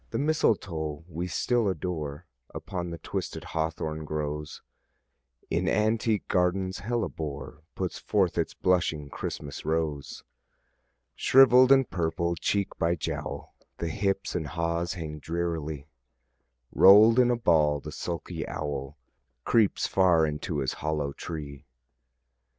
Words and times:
The 0.09 0.17
mistletoe 0.17 1.05
we 1.07 1.27
still 1.27 1.67
adore 1.69 2.25
Upon 2.55 2.89
the 2.89 2.97
twisted 2.97 3.43
hawthorn 3.43 4.03
grows: 4.03 4.63
In 5.51 5.69
antique 5.69 6.27
gardens 6.27 6.79
hellebore 6.79 7.61
Puts 7.75 7.99
forth 7.99 8.35
its 8.35 8.55
blushing 8.55 9.09
Christmas 9.11 9.63
rose. 9.63 10.23
Shrivell'd 11.15 11.71
and 11.71 11.87
purple, 11.87 12.33
cheek 12.33 12.75
by 12.79 12.95
jowl, 12.95 13.53
The 13.77 13.89
hips 13.89 14.33
and 14.33 14.47
haws 14.47 14.93
hang 14.93 15.19
drearily; 15.19 15.85
Roll'd 16.71 17.19
in 17.19 17.29
a 17.29 17.37
ball 17.37 17.79
the 17.79 17.91
sulky 17.91 18.47
owl 18.47 18.97
Creeps 19.45 19.85
far 19.85 20.25
into 20.25 20.57
his 20.61 20.73
hollow 20.81 21.13
tree. 21.13 21.67